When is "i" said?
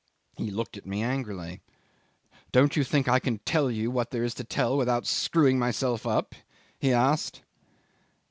3.07-3.19